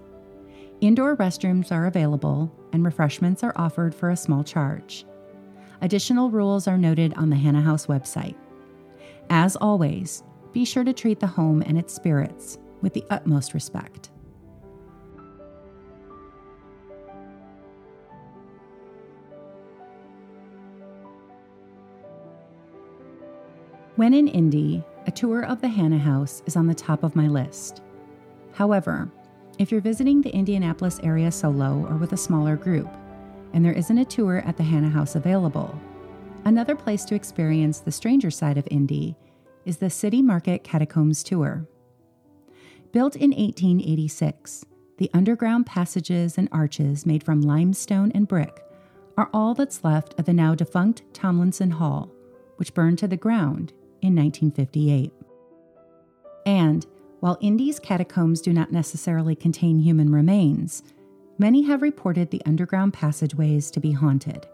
Indoor 0.81 1.15
restrooms 1.15 1.71
are 1.71 1.85
available, 1.85 2.51
and 2.73 2.83
refreshments 2.83 3.43
are 3.43 3.53
offered 3.55 3.93
for 3.93 4.09
a 4.09 4.17
small 4.17 4.43
charge. 4.43 5.05
Additional 5.81 6.31
rules 6.31 6.67
are 6.67 6.77
noted 6.77 7.13
on 7.15 7.29
the 7.29 7.35
Hannah 7.35 7.61
House 7.61 7.85
website. 7.85 8.35
As 9.29 9.55
always, 9.55 10.23
be 10.53 10.65
sure 10.65 10.83
to 10.83 10.93
treat 10.93 11.19
the 11.19 11.27
home 11.27 11.61
and 11.61 11.77
its 11.77 11.93
spirits 11.93 12.57
with 12.81 12.93
the 12.93 13.05
utmost 13.09 13.53
respect. 13.53 14.09
When 23.95 24.13
in 24.13 24.27
Indy, 24.27 24.83
a 25.07 25.11
tour 25.11 25.45
of 25.45 25.61
the 25.61 25.67
Hannah 25.67 25.99
House 25.99 26.41
is 26.47 26.55
on 26.55 26.65
the 26.65 26.73
top 26.73 27.03
of 27.03 27.15
my 27.15 27.27
list. 27.27 27.81
However, 28.53 29.11
if 29.59 29.71
you're 29.71 29.81
visiting 29.81 30.21
the 30.21 30.33
Indianapolis 30.33 30.99
area 31.03 31.31
solo 31.31 31.85
or 31.87 31.97
with 31.97 32.13
a 32.13 32.17
smaller 32.17 32.55
group, 32.55 32.89
and 33.53 33.63
there 33.63 33.73
isn't 33.73 33.97
a 33.97 34.05
tour 34.05 34.39
at 34.45 34.57
the 34.57 34.63
Hannah 34.63 34.89
House 34.89 35.15
available, 35.15 35.79
another 36.45 36.75
place 36.75 37.05
to 37.05 37.15
experience 37.15 37.79
the 37.79 37.91
stranger 37.91 38.31
side 38.31 38.57
of 38.57 38.67
Indy 38.71 39.15
is 39.63 39.77
the 39.77 39.89
City 39.89 40.21
Market 40.21 40.63
Catacombs 40.63 41.23
Tour. 41.23 41.67
Built 42.91 43.15
in 43.15 43.29
1886, 43.29 44.65
the 44.97 45.11
underground 45.13 45.67
passages 45.67 46.37
and 46.37 46.49
arches 46.51 47.05
made 47.05 47.23
from 47.23 47.41
limestone 47.41 48.11
and 48.13 48.27
brick 48.27 48.63
are 49.17 49.29
all 49.33 49.53
that's 49.53 49.83
left 49.83 50.17
of 50.17 50.25
the 50.25 50.33
now 50.33 50.55
defunct 50.55 51.03
Tomlinson 51.13 51.71
Hall, 51.71 52.11
which 52.55 52.73
burned 52.73 52.97
to 52.99 53.07
the 53.07 53.17
ground 53.17 53.73
in 54.05 54.15
1958. 54.15 55.11
And 56.45 56.85
while 57.19 57.37
Indy's 57.41 57.79
catacombs 57.79 58.41
do 58.41 58.53
not 58.53 58.71
necessarily 58.71 59.35
contain 59.35 59.79
human 59.79 60.11
remains, 60.11 60.83
many 61.37 61.63
have 61.63 61.81
reported 61.81 62.29
the 62.29 62.41
underground 62.45 62.93
passageways 62.93 63.71
to 63.71 63.79
be 63.79 63.91
haunted. 63.91 64.45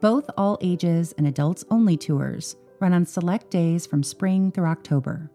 Both 0.00 0.30
all 0.36 0.58
ages 0.60 1.12
and 1.18 1.26
adults 1.26 1.64
only 1.70 1.96
tours 1.96 2.56
run 2.80 2.92
on 2.92 3.06
select 3.06 3.50
days 3.50 3.86
from 3.86 4.02
spring 4.02 4.52
through 4.52 4.66
October. 4.66 5.30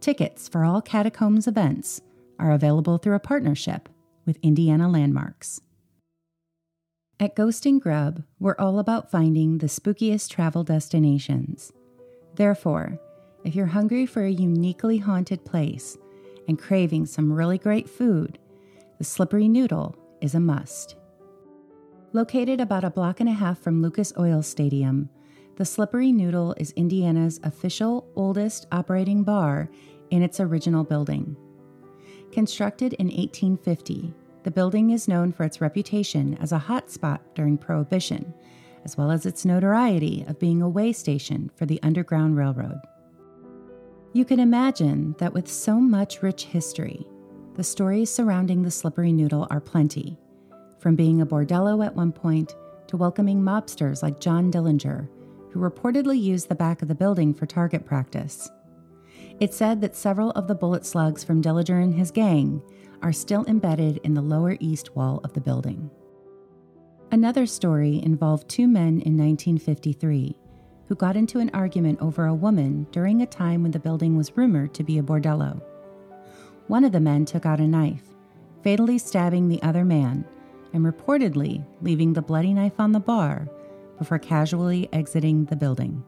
Tickets 0.00 0.48
for 0.48 0.64
all 0.64 0.82
catacombs 0.82 1.46
events 1.46 2.02
are 2.38 2.52
available 2.52 2.98
through 2.98 3.14
a 3.14 3.20
partnership 3.20 3.88
with 4.26 4.38
Indiana 4.42 4.88
Landmarks. 4.88 5.60
At 7.18 7.36
Ghost 7.36 7.66
and 7.66 7.80
Grub, 7.80 8.24
we're 8.38 8.56
all 8.58 8.78
about 8.78 9.10
finding 9.10 9.58
the 9.58 9.68
spookiest 9.68 10.28
travel 10.28 10.64
destinations. 10.64 11.72
Therefore, 12.34 12.98
if 13.44 13.54
you're 13.54 13.66
hungry 13.66 14.06
for 14.06 14.24
a 14.24 14.30
uniquely 14.30 14.98
haunted 14.98 15.44
place 15.44 15.96
and 16.48 16.58
craving 16.58 17.06
some 17.06 17.32
really 17.32 17.58
great 17.58 17.88
food, 17.88 18.38
the 18.98 19.04
Slippery 19.04 19.48
Noodle 19.48 19.96
is 20.20 20.34
a 20.34 20.40
must. 20.40 20.96
Located 22.12 22.60
about 22.60 22.84
a 22.84 22.90
block 22.90 23.20
and 23.20 23.28
a 23.28 23.32
half 23.32 23.58
from 23.58 23.82
Lucas 23.82 24.12
Oil 24.18 24.42
Stadium, 24.42 25.08
the 25.56 25.64
Slippery 25.64 26.12
Noodle 26.12 26.54
is 26.56 26.72
Indiana's 26.72 27.40
official 27.42 28.06
oldest 28.16 28.66
operating 28.72 29.22
bar 29.22 29.68
in 30.10 30.22
its 30.22 30.40
original 30.40 30.84
building. 30.84 31.36
Constructed 32.30 32.94
in 32.94 33.06
1850, 33.06 34.14
the 34.44 34.50
building 34.50 34.90
is 34.90 35.08
known 35.08 35.32
for 35.32 35.44
its 35.44 35.60
reputation 35.60 36.36
as 36.40 36.52
a 36.52 36.58
hot 36.58 36.90
spot 36.90 37.22
during 37.34 37.58
Prohibition 37.58 38.34
as 38.84 38.96
well 38.96 39.10
as 39.10 39.26
its 39.26 39.44
notoriety 39.44 40.24
of 40.26 40.38
being 40.38 40.62
a 40.62 40.68
way 40.68 40.92
station 40.92 41.50
for 41.54 41.66
the 41.66 41.80
Underground 41.82 42.36
Railroad. 42.36 42.80
You 44.12 44.24
can 44.24 44.40
imagine 44.40 45.14
that 45.18 45.32
with 45.32 45.50
so 45.50 45.80
much 45.80 46.22
rich 46.22 46.44
history, 46.44 47.06
the 47.54 47.64
stories 47.64 48.10
surrounding 48.10 48.62
the 48.62 48.70
Slippery 48.70 49.12
Noodle 49.12 49.46
are 49.50 49.60
plenty, 49.60 50.18
from 50.78 50.96
being 50.96 51.20
a 51.20 51.26
bordello 51.26 51.84
at 51.84 51.94
one 51.94 52.12
point 52.12 52.54
to 52.88 52.96
welcoming 52.96 53.40
mobsters 53.40 54.02
like 54.02 54.20
John 54.20 54.50
Dillinger, 54.50 55.08
who 55.50 55.60
reportedly 55.60 56.20
used 56.20 56.48
the 56.48 56.54
back 56.54 56.82
of 56.82 56.88
the 56.88 56.94
building 56.94 57.32
for 57.32 57.46
target 57.46 57.86
practice. 57.86 58.50
It's 59.40 59.56
said 59.56 59.80
that 59.80 59.96
several 59.96 60.30
of 60.32 60.46
the 60.46 60.54
bullet 60.54 60.84
slugs 60.84 61.24
from 61.24 61.42
Dillinger 61.42 61.82
and 61.82 61.94
his 61.94 62.10
gang 62.10 62.62
are 63.02 63.12
still 63.12 63.44
embedded 63.46 63.98
in 64.04 64.14
the 64.14 64.22
lower 64.22 64.56
east 64.60 64.94
wall 64.94 65.20
of 65.24 65.32
the 65.32 65.40
building. 65.40 65.90
Another 67.12 67.44
story 67.44 68.02
involved 68.02 68.48
two 68.48 68.66
men 68.66 69.02
in 69.02 69.18
1953 69.18 70.34
who 70.86 70.94
got 70.94 71.14
into 71.14 71.40
an 71.40 71.50
argument 71.52 72.00
over 72.00 72.24
a 72.24 72.34
woman 72.34 72.86
during 72.90 73.20
a 73.20 73.26
time 73.26 73.62
when 73.62 73.70
the 73.70 73.78
building 73.78 74.16
was 74.16 74.34
rumored 74.34 74.72
to 74.72 74.82
be 74.82 74.96
a 74.96 75.02
bordello. 75.02 75.60
One 76.68 76.84
of 76.84 76.92
the 76.92 77.00
men 77.00 77.26
took 77.26 77.44
out 77.44 77.60
a 77.60 77.68
knife, 77.68 78.08
fatally 78.64 78.96
stabbing 78.96 79.50
the 79.50 79.62
other 79.62 79.84
man, 79.84 80.24
and 80.72 80.86
reportedly 80.86 81.62
leaving 81.82 82.14
the 82.14 82.22
bloody 82.22 82.54
knife 82.54 82.80
on 82.80 82.92
the 82.92 83.00
bar 83.00 83.46
before 83.98 84.18
casually 84.18 84.88
exiting 84.94 85.44
the 85.44 85.56
building. 85.56 86.02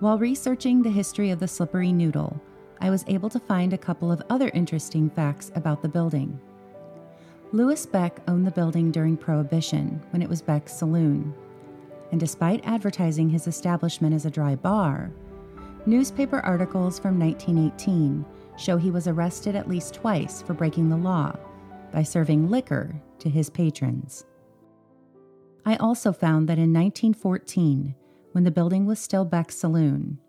While 0.00 0.18
researching 0.18 0.82
the 0.82 0.90
history 0.90 1.30
of 1.30 1.40
the 1.40 1.48
slippery 1.48 1.90
noodle, 1.90 2.38
I 2.82 2.90
was 2.90 3.06
able 3.08 3.30
to 3.30 3.40
find 3.40 3.72
a 3.72 3.78
couple 3.78 4.12
of 4.12 4.22
other 4.28 4.50
interesting 4.52 5.08
facts 5.08 5.50
about 5.54 5.80
the 5.80 5.88
building. 5.88 6.38
Louis 7.52 7.84
Beck 7.84 8.20
owned 8.28 8.46
the 8.46 8.52
building 8.52 8.92
during 8.92 9.16
Prohibition 9.16 10.00
when 10.10 10.22
it 10.22 10.28
was 10.28 10.40
Beck's 10.40 10.72
Saloon. 10.72 11.34
And 12.12 12.20
despite 12.20 12.64
advertising 12.64 13.28
his 13.28 13.48
establishment 13.48 14.14
as 14.14 14.24
a 14.24 14.30
dry 14.30 14.54
bar, 14.54 15.10
newspaper 15.84 16.38
articles 16.40 17.00
from 17.00 17.18
1918 17.18 18.24
show 18.56 18.76
he 18.76 18.92
was 18.92 19.08
arrested 19.08 19.56
at 19.56 19.68
least 19.68 19.94
twice 19.94 20.42
for 20.42 20.54
breaking 20.54 20.90
the 20.90 20.96
law 20.96 21.34
by 21.92 22.04
serving 22.04 22.50
liquor 22.50 22.94
to 23.18 23.28
his 23.28 23.50
patrons. 23.50 24.26
I 25.66 25.74
also 25.76 26.12
found 26.12 26.48
that 26.48 26.58
in 26.58 26.72
1914, 26.72 27.96
when 28.30 28.44
the 28.44 28.50
building 28.52 28.86
was 28.86 29.00
still 29.00 29.24
Beck's 29.24 29.56
Saloon, 29.56 30.20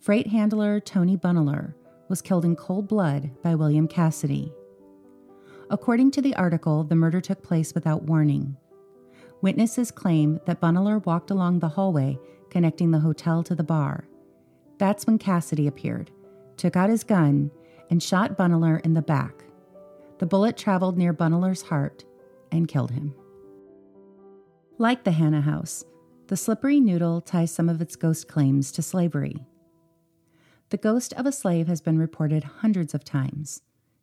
freight 0.00 0.28
handler 0.28 0.80
Tony 0.80 1.18
Bunneler 1.18 1.74
was 2.08 2.22
killed 2.22 2.46
in 2.46 2.56
cold 2.56 2.88
blood 2.88 3.30
by 3.42 3.54
William 3.54 3.86
Cassidy. 3.86 4.54
According 5.72 6.10
to 6.10 6.20
the 6.20 6.36
article, 6.36 6.84
the 6.84 6.94
murder 6.94 7.22
took 7.22 7.42
place 7.42 7.74
without 7.74 8.02
warning. 8.02 8.58
Witnesses 9.40 9.90
claim 9.90 10.38
that 10.44 10.60
Bunneler 10.60 11.04
walked 11.06 11.30
along 11.30 11.58
the 11.58 11.70
hallway 11.70 12.18
connecting 12.50 12.90
the 12.90 13.00
hotel 13.00 13.42
to 13.42 13.54
the 13.54 13.64
bar. 13.64 14.06
That's 14.76 15.06
when 15.06 15.16
Cassidy 15.16 15.66
appeared, 15.66 16.10
took 16.58 16.76
out 16.76 16.90
his 16.90 17.04
gun, 17.04 17.50
and 17.88 18.02
shot 18.02 18.36
Bunneler 18.36 18.84
in 18.84 18.92
the 18.92 19.00
back. 19.00 19.44
The 20.18 20.26
bullet 20.26 20.58
traveled 20.58 20.98
near 20.98 21.14
Bunneler's 21.14 21.62
heart 21.62 22.04
and 22.50 22.68
killed 22.68 22.90
him. 22.90 23.14
Like 24.76 25.04
the 25.04 25.12
Hannah 25.12 25.40
House, 25.40 25.86
the 26.26 26.36
Slippery 26.36 26.80
Noodle 26.80 27.22
ties 27.22 27.50
some 27.50 27.70
of 27.70 27.80
its 27.80 27.96
ghost 27.96 28.28
claims 28.28 28.72
to 28.72 28.82
slavery. 28.82 29.46
The 30.68 30.76
ghost 30.76 31.14
of 31.14 31.24
a 31.24 31.32
slave 31.32 31.66
has 31.66 31.80
been 31.80 31.96
reported 31.98 32.44
hundreds 32.44 32.92
of 32.92 33.04
times 33.04 33.62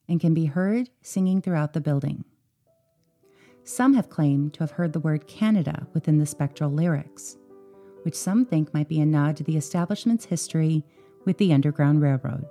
and 0.10 0.20
can 0.20 0.34
be 0.34 0.46
heard 0.46 0.90
singing 1.02 1.42
throughout 1.42 1.74
the 1.74 1.82
building. 1.82 2.26
Some 3.64 3.94
have 3.94 4.10
claimed 4.10 4.54
to 4.56 4.62
have 4.62 4.72
heard 4.72 4.94
the 4.94 5.00
word 5.00 5.28
Canada 5.28 5.88
within 5.94 6.18
the 6.18 6.26
spectral 6.26 6.72
lyrics, 6.72 7.38
which 8.02 8.16
some 8.16 8.46
think 8.46 8.74
might 8.74 8.90
be 8.90 9.00
a 9.00 9.06
nod 9.06 9.38
to 9.38 9.44
the 9.44 9.58
establishment's 9.58 10.26
history 10.26 10.84
with 11.26 11.38
the 11.38 11.54
Underground 11.54 12.02
Railroad. 12.02 12.46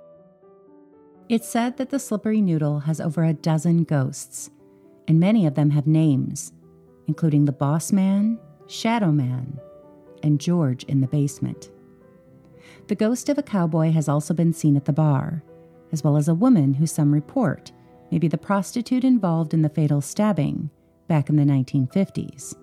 It's 1.27 1.47
said 1.47 1.77
that 1.77 1.89
the 1.89 1.99
Slippery 1.99 2.41
Noodle 2.41 2.79
has 2.81 3.01
over 3.01 3.23
a 3.23 3.33
dozen 3.33 3.83
ghosts, 3.83 4.49
and 5.07 5.19
many 5.19 5.45
of 5.45 5.55
them 5.55 5.71
have 5.71 5.85
names, 5.85 6.53
including 7.07 7.45
the 7.45 7.51
Boss 7.51 7.91
Man, 7.91 8.39
Shadow 8.67 9.11
Man, 9.11 9.59
and 10.23 10.39
George 10.39 10.83
in 10.85 11.01
the 11.01 11.07
basement. 11.07 11.69
The 12.87 12.95
ghost 12.95 13.29
of 13.29 13.37
a 13.37 13.43
cowboy 13.43 13.91
has 13.91 14.07
also 14.07 14.33
been 14.33 14.53
seen 14.53 14.75
at 14.75 14.85
the 14.85 14.93
bar, 14.93 15.43
as 15.91 16.03
well 16.03 16.17
as 16.17 16.27
a 16.27 16.33
woman 16.33 16.73
who 16.73 16.85
some 16.85 17.13
report 17.13 17.71
may 18.11 18.17
be 18.17 18.27
the 18.27 18.37
prostitute 18.37 19.03
involved 19.03 19.53
in 19.53 19.61
the 19.61 19.69
fatal 19.69 20.01
stabbing 20.01 20.69
back 21.07 21.29
in 21.29 21.35
the 21.35 21.43
1950s. 21.43 22.55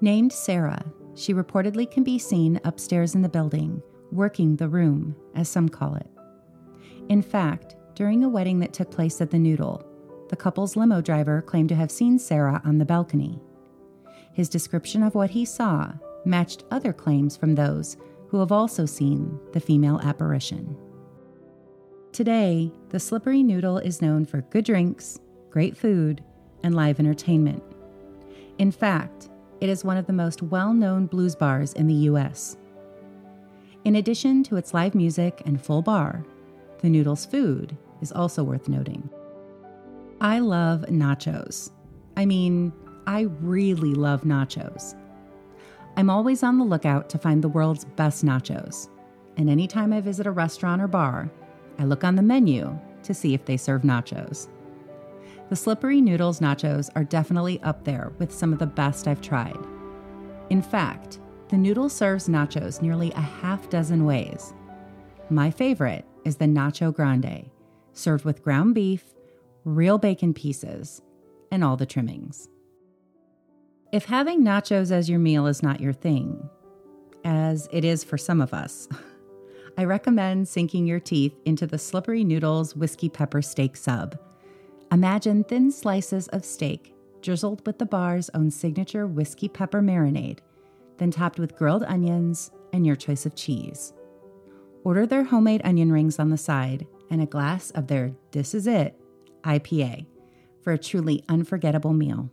Named 0.00 0.32
Sarah, 0.32 0.84
she 1.14 1.34
reportedly 1.34 1.90
can 1.90 2.02
be 2.02 2.18
seen 2.18 2.60
upstairs 2.64 3.14
in 3.14 3.22
the 3.22 3.28
building, 3.28 3.82
working 4.10 4.56
the 4.56 4.68
room, 4.68 5.14
as 5.34 5.48
some 5.48 5.68
call 5.68 5.94
it. 5.94 6.08
In 7.08 7.22
fact, 7.22 7.76
during 7.94 8.24
a 8.24 8.28
wedding 8.28 8.58
that 8.60 8.72
took 8.72 8.90
place 8.90 9.20
at 9.20 9.30
the 9.30 9.38
Noodle, 9.38 9.86
the 10.28 10.36
couple's 10.36 10.76
limo 10.76 11.00
driver 11.00 11.42
claimed 11.42 11.68
to 11.68 11.74
have 11.74 11.90
seen 11.90 12.18
Sarah 12.18 12.60
on 12.64 12.78
the 12.78 12.84
balcony. 12.84 13.38
His 14.32 14.48
description 14.48 15.02
of 15.02 15.14
what 15.14 15.30
he 15.30 15.44
saw 15.44 15.92
matched 16.24 16.64
other 16.70 16.92
claims 16.92 17.36
from 17.36 17.54
those 17.54 17.96
who 18.28 18.38
have 18.38 18.52
also 18.52 18.86
seen 18.86 19.38
the 19.52 19.60
female 19.60 20.00
apparition. 20.02 20.74
Today, 22.12 22.70
the 22.90 23.00
Slippery 23.00 23.42
Noodle 23.42 23.78
is 23.78 24.02
known 24.02 24.26
for 24.26 24.42
good 24.42 24.66
drinks, 24.66 25.18
great 25.48 25.74
food, 25.74 26.22
and 26.62 26.74
live 26.74 27.00
entertainment. 27.00 27.62
In 28.58 28.70
fact, 28.70 29.30
it 29.62 29.70
is 29.70 29.82
one 29.82 29.96
of 29.96 30.06
the 30.06 30.12
most 30.12 30.42
well 30.42 30.74
known 30.74 31.06
blues 31.06 31.34
bars 31.34 31.72
in 31.72 31.86
the 31.86 31.94
U.S. 32.10 32.58
In 33.86 33.96
addition 33.96 34.42
to 34.44 34.56
its 34.56 34.74
live 34.74 34.94
music 34.94 35.40
and 35.46 35.58
full 35.58 35.80
bar, 35.80 36.22
the 36.80 36.90
Noodle's 36.90 37.24
food 37.24 37.78
is 38.02 38.12
also 38.12 38.44
worth 38.44 38.68
noting. 38.68 39.08
I 40.20 40.40
love 40.40 40.82
nachos. 40.90 41.70
I 42.18 42.26
mean, 42.26 42.74
I 43.06 43.22
really 43.40 43.94
love 43.94 44.24
nachos. 44.24 44.94
I'm 45.96 46.10
always 46.10 46.42
on 46.42 46.58
the 46.58 46.64
lookout 46.64 47.08
to 47.08 47.18
find 47.18 47.42
the 47.42 47.48
world's 47.48 47.86
best 47.86 48.22
nachos. 48.22 48.90
And 49.38 49.48
anytime 49.48 49.94
I 49.94 50.02
visit 50.02 50.26
a 50.26 50.30
restaurant 50.30 50.82
or 50.82 50.88
bar, 50.88 51.30
I 51.78 51.84
look 51.84 52.04
on 52.04 52.16
the 52.16 52.22
menu 52.22 52.78
to 53.02 53.14
see 53.14 53.34
if 53.34 53.44
they 53.44 53.56
serve 53.56 53.82
nachos. 53.82 54.48
The 55.48 55.56
Slippery 55.56 56.00
Noodles 56.00 56.40
nachos 56.40 56.88
are 56.96 57.04
definitely 57.04 57.60
up 57.62 57.84
there 57.84 58.12
with 58.18 58.32
some 58.32 58.52
of 58.52 58.58
the 58.58 58.66
best 58.66 59.06
I've 59.06 59.20
tried. 59.20 59.58
In 60.50 60.62
fact, 60.62 61.18
the 61.48 61.58
noodle 61.58 61.90
serves 61.90 62.28
nachos 62.28 62.80
nearly 62.80 63.10
a 63.12 63.20
half 63.20 63.68
dozen 63.68 64.06
ways. 64.06 64.54
My 65.28 65.50
favorite 65.50 66.06
is 66.24 66.36
the 66.36 66.46
Nacho 66.46 66.94
Grande, 66.94 67.50
served 67.92 68.24
with 68.24 68.42
ground 68.42 68.74
beef, 68.74 69.14
real 69.64 69.98
bacon 69.98 70.32
pieces, 70.32 71.02
and 71.50 71.62
all 71.62 71.76
the 71.76 71.86
trimmings. 71.86 72.48
If 73.92 74.06
having 74.06 74.42
nachos 74.42 74.90
as 74.90 75.10
your 75.10 75.18
meal 75.18 75.46
is 75.46 75.62
not 75.62 75.80
your 75.80 75.92
thing, 75.92 76.48
as 77.24 77.68
it 77.70 77.84
is 77.84 78.02
for 78.02 78.16
some 78.16 78.40
of 78.40 78.54
us, 78.54 78.88
I 79.78 79.84
recommend 79.84 80.48
sinking 80.48 80.86
your 80.86 81.00
teeth 81.00 81.34
into 81.46 81.66
the 81.66 81.78
Slippery 81.78 82.24
Noodles 82.24 82.76
Whiskey 82.76 83.08
Pepper 83.08 83.40
Steak 83.40 83.74
Sub. 83.74 84.18
Imagine 84.90 85.44
thin 85.44 85.70
slices 85.70 86.28
of 86.28 86.44
steak 86.44 86.94
drizzled 87.22 87.64
with 87.66 87.78
the 87.78 87.86
bar's 87.86 88.28
own 88.34 88.50
signature 88.50 89.06
whiskey 89.06 89.48
pepper 89.48 89.80
marinade, 89.80 90.40
then 90.98 91.10
topped 91.10 91.38
with 91.38 91.56
grilled 91.56 91.84
onions 91.84 92.50
and 92.74 92.86
your 92.86 92.96
choice 92.96 93.24
of 93.24 93.34
cheese. 93.34 93.94
Order 94.84 95.06
their 95.06 95.24
homemade 95.24 95.62
onion 95.64 95.90
rings 95.90 96.18
on 96.18 96.28
the 96.28 96.36
side 96.36 96.86
and 97.08 97.22
a 97.22 97.26
glass 97.26 97.70
of 97.70 97.86
their 97.86 98.12
This 98.32 98.54
Is 98.54 98.66
It 98.66 99.00
IPA 99.42 100.06
for 100.62 100.74
a 100.74 100.78
truly 100.78 101.24
unforgettable 101.30 101.94
meal. 101.94 102.30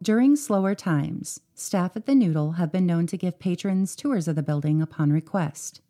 During 0.00 0.36
slower 0.36 0.76
times, 0.76 1.40
staff 1.54 1.96
at 1.96 2.06
the 2.06 2.14
Noodle 2.14 2.52
have 2.52 2.70
been 2.70 2.86
known 2.86 3.08
to 3.08 3.16
give 3.16 3.40
patrons 3.40 3.96
tours 3.96 4.28
of 4.28 4.36
the 4.36 4.44
building 4.44 4.80
upon 4.80 5.10
request. 5.10 5.80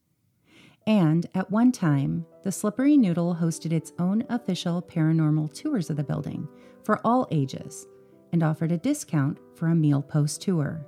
And 0.89 1.29
at 1.35 1.51
one 1.51 1.71
time, 1.71 2.25
the 2.45 2.51
Slippery 2.51 2.97
Noodle 2.97 3.37
hosted 3.39 3.73
its 3.73 3.93
own 3.99 4.25
official 4.31 4.81
paranormal 4.81 5.53
tours 5.53 5.91
of 5.91 5.99
the 5.99 6.03
building 6.03 6.49
for 6.83 6.99
all 7.05 7.29
ages 7.31 7.87
and 8.33 8.43
offered 8.43 8.73
a 8.73 8.79
discount 8.79 9.37
for 9.55 9.67
a 9.67 9.75
meal 9.75 10.01
post 10.01 10.41
tour. 10.41 10.81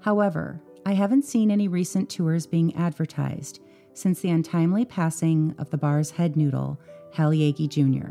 However, 0.00 0.60
I 0.84 0.92
haven't 0.92 1.24
seen 1.24 1.50
any 1.50 1.66
recent 1.66 2.10
tours 2.10 2.46
being 2.46 2.76
advertised 2.76 3.60
since 3.94 4.20
the 4.20 4.28
untimely 4.28 4.84
passing 4.84 5.54
of 5.58 5.70
the 5.70 5.78
bar's 5.78 6.10
head 6.10 6.36
noodle, 6.36 6.78
Hal 7.14 7.30
Yeagy 7.30 7.70
Jr. 7.70 8.10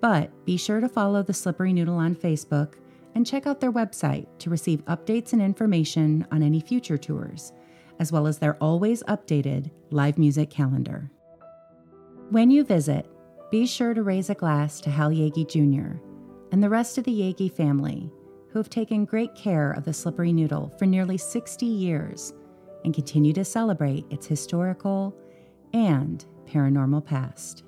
But 0.00 0.30
be 0.44 0.56
sure 0.56 0.80
to 0.80 0.88
follow 0.88 1.24
the 1.24 1.34
Slippery 1.34 1.72
Noodle 1.72 1.96
on 1.96 2.14
Facebook 2.14 2.74
and 3.16 3.26
check 3.26 3.44
out 3.44 3.60
their 3.60 3.72
website 3.72 4.28
to 4.38 4.50
receive 4.50 4.84
updates 4.84 5.32
and 5.32 5.42
information 5.42 6.28
on 6.30 6.44
any 6.44 6.60
future 6.60 6.98
tours, 6.98 7.52
as 7.98 8.12
well 8.12 8.26
as 8.26 8.38
their 8.38 8.56
always 8.56 9.02
updated 9.04 9.70
live 9.90 10.18
music 10.18 10.50
calendar. 10.50 11.10
When 12.30 12.50
you 12.50 12.64
visit, 12.64 13.06
be 13.50 13.66
sure 13.66 13.94
to 13.94 14.02
raise 14.02 14.30
a 14.30 14.34
glass 14.34 14.80
to 14.80 14.90
Hal 14.90 15.10
Yeagy 15.10 15.48
Jr. 15.48 15.98
and 16.50 16.62
the 16.62 16.68
rest 16.68 16.98
of 16.98 17.04
the 17.04 17.12
Yeagy 17.12 17.52
family, 17.52 18.10
who 18.50 18.58
have 18.58 18.70
taken 18.70 19.04
great 19.04 19.34
care 19.34 19.72
of 19.72 19.84
the 19.84 19.92
Slippery 19.92 20.32
Noodle 20.32 20.72
for 20.78 20.86
nearly 20.86 21.18
60 21.18 21.66
years 21.66 22.32
and 22.84 22.94
continue 22.94 23.32
to 23.32 23.44
celebrate 23.44 24.04
its 24.10 24.26
historical 24.26 25.14
and 25.72 26.24
paranormal 26.46 27.04
past. 27.04 27.64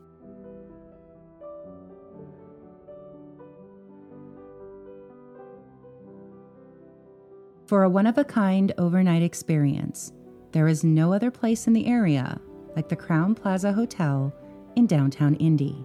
For 7.67 7.83
a 7.83 7.89
one 7.89 8.07
of 8.07 8.17
a 8.17 8.25
kind 8.25 8.73
overnight 8.79 9.23
experience, 9.23 10.13
there 10.53 10.69
is 10.69 10.85
no 10.85 11.13
other 11.13 11.33
place 11.33 11.67
in 11.67 11.73
the 11.73 11.87
area 11.87 12.41
like 12.77 12.89
the 12.89 12.95
Crowne 12.95 13.35
Plaza 13.35 13.73
Hotel 13.73 14.33
in 14.77 14.87
downtown 14.87 15.35
Indy. 15.37 15.85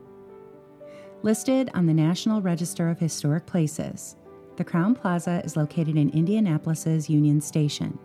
Listed 1.23 1.71
on 1.73 1.87
the 1.87 1.93
National 1.93 2.39
Register 2.39 2.89
of 2.89 2.99
Historic 2.99 3.47
Places, 3.47 4.15
the 4.57 4.63
Crowne 4.63 4.93
Plaza 4.95 5.41
is 5.43 5.57
located 5.57 5.97
in 5.97 6.11
Indianapolis's 6.11 7.09
Union 7.09 7.41
Station. 7.41 7.97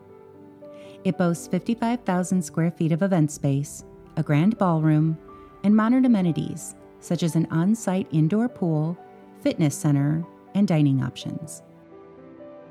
It 1.05 1.19
boasts 1.19 1.47
55,000 1.47 2.41
square 2.43 2.71
feet 2.71 2.93
of 2.93 3.03
event 3.03 3.31
space, 3.31 3.85
a 4.17 4.23
grand 4.23 4.57
ballroom, 4.57 5.19
and 5.65 5.77
modern 5.77 6.07
amenities 6.07 6.77
such 7.01 7.23
as 7.23 7.37
an 7.37 7.47
on 7.51 7.75
site 7.75 8.09
indoor 8.11 8.49
pool, 8.49 8.97
fitness 9.41 9.75
center, 9.75 10.25
and 10.55 10.67
dining 10.67 11.03
options. 11.03 11.63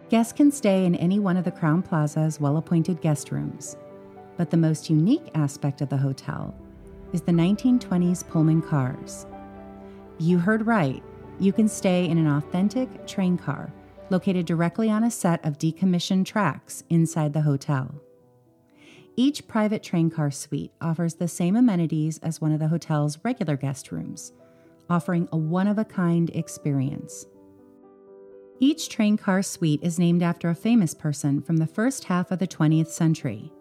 Guests 0.09 0.33
can 0.33 0.51
stay 0.51 0.85
in 0.85 0.93
any 0.95 1.17
one 1.17 1.35
of 1.35 1.45
the 1.45 1.51
Crowne 1.51 1.83
Plaza's 1.83 2.39
well 2.39 2.57
appointed 2.57 3.01
guest 3.01 3.31
rooms, 3.31 3.75
but 4.37 4.51
the 4.51 4.57
most 4.57 4.87
unique 4.87 5.31
aspect 5.33 5.81
of 5.81 5.89
the 5.89 5.97
hotel 5.97 6.53
is 7.11 7.21
the 7.21 7.31
1920s 7.31 8.27
Pullman 8.27 8.61
cars. 8.61 9.25
You 10.19 10.37
heard 10.37 10.67
right, 10.67 11.01
you 11.39 11.51
can 11.51 11.67
stay 11.67 12.07
in 12.07 12.19
an 12.19 12.27
authentic 12.27 13.07
train 13.07 13.35
car 13.37 13.73
located 14.11 14.45
directly 14.45 14.91
on 14.91 15.03
a 15.03 15.09
set 15.09 15.43
of 15.43 15.57
decommissioned 15.57 16.25
tracks 16.25 16.83
inside 16.89 17.33
the 17.33 17.41
hotel. 17.41 17.95
Each 19.15 19.47
private 19.47 19.81
train 19.81 20.11
car 20.11 20.29
suite 20.29 20.71
offers 20.81 21.15
the 21.15 21.27
same 21.27 21.55
amenities 21.55 22.19
as 22.19 22.39
one 22.39 22.51
of 22.51 22.59
the 22.59 22.67
hotel's 22.67 23.17
regular 23.23 23.55
guest 23.55 23.91
rooms, 23.91 24.33
offering 24.87 25.27
a 25.31 25.37
one 25.37 25.67
of 25.67 25.79
a 25.79 25.85
kind 25.85 26.29
experience. 26.31 27.25
Each 28.59 28.87
train 28.87 29.17
car 29.17 29.41
suite 29.41 29.83
is 29.83 29.99
named 29.99 30.23
after 30.23 30.49
a 30.49 30.55
famous 30.55 30.93
person 30.93 31.41
from 31.41 31.57
the 31.57 31.67
first 31.67 32.05
half 32.05 32.31
of 32.31 32.39
the 32.39 32.47
20th 32.47 32.87
century. 32.87 33.51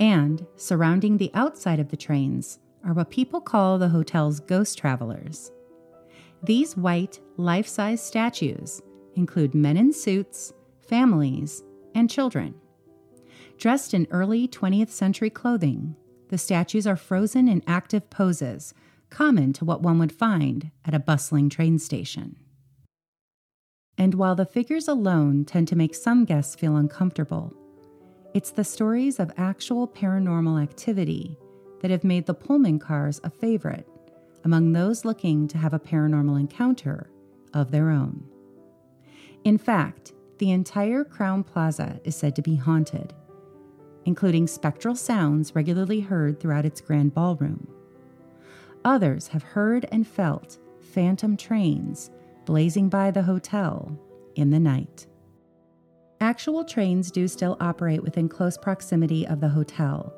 And 0.00 0.46
surrounding 0.56 1.16
the 1.16 1.30
outside 1.34 1.78
of 1.78 1.88
the 1.88 1.96
trains 1.96 2.58
are 2.84 2.94
what 2.94 3.10
people 3.10 3.40
call 3.40 3.78
the 3.78 3.88
hotel's 3.88 4.40
ghost 4.40 4.78
travelers. 4.78 5.52
These 6.42 6.76
white, 6.76 7.20
life 7.36 7.66
size 7.66 8.02
statues 8.02 8.80
include 9.14 9.54
men 9.54 9.76
in 9.76 9.92
suits, 9.92 10.52
families, 10.80 11.62
and 11.94 12.08
children. 12.08 12.54
Dressed 13.58 13.94
in 13.94 14.06
early 14.10 14.46
20th 14.48 14.90
century 14.90 15.30
clothing, 15.30 15.96
the 16.28 16.38
statues 16.38 16.86
are 16.86 16.96
frozen 16.96 17.48
in 17.48 17.62
active 17.66 18.08
poses, 18.10 18.74
common 19.10 19.52
to 19.54 19.64
what 19.64 19.82
one 19.82 19.98
would 19.98 20.12
find 20.12 20.70
at 20.84 20.94
a 20.94 20.98
bustling 20.98 21.48
train 21.48 21.78
station. 21.78 22.36
And 23.98 24.14
while 24.14 24.34
the 24.34 24.46
figures 24.46 24.88
alone 24.88 25.44
tend 25.44 25.68
to 25.68 25.76
make 25.76 25.94
some 25.94 26.24
guests 26.24 26.54
feel 26.54 26.76
uncomfortable, 26.76 27.52
it's 28.34 28.50
the 28.50 28.64
stories 28.64 29.18
of 29.18 29.32
actual 29.36 29.88
paranormal 29.88 30.62
activity 30.62 31.38
that 31.80 31.90
have 31.90 32.04
made 32.04 32.26
the 32.26 32.34
Pullman 32.34 32.78
cars 32.78 33.20
a 33.24 33.30
favorite 33.30 33.88
among 34.44 34.72
those 34.72 35.04
looking 35.04 35.48
to 35.48 35.58
have 35.58 35.72
a 35.72 35.78
paranormal 35.78 36.38
encounter 36.38 37.10
of 37.54 37.70
their 37.70 37.90
own. 37.90 38.22
In 39.44 39.58
fact, 39.58 40.12
the 40.38 40.50
entire 40.50 41.02
Crowne 41.02 41.44
Plaza 41.44 41.98
is 42.04 42.14
said 42.14 42.36
to 42.36 42.42
be 42.42 42.56
haunted, 42.56 43.14
including 44.04 44.46
spectral 44.46 44.94
sounds 44.94 45.54
regularly 45.54 46.00
heard 46.00 46.38
throughout 46.38 46.66
its 46.66 46.80
grand 46.80 47.14
ballroom. 47.14 47.66
Others 48.84 49.28
have 49.28 49.42
heard 49.42 49.86
and 49.90 50.06
felt 50.06 50.58
phantom 50.80 51.36
trains 51.36 52.10
blazing 52.46 52.88
by 52.88 53.10
the 53.10 53.22
hotel 53.22 54.00
in 54.36 54.50
the 54.50 54.60
night. 54.60 55.06
Actual 56.20 56.64
trains 56.64 57.10
do 57.10 57.28
still 57.28 57.56
operate 57.60 58.02
within 58.02 58.28
close 58.28 58.56
proximity 58.56 59.26
of 59.26 59.40
the 59.40 59.48
hotel, 59.48 60.14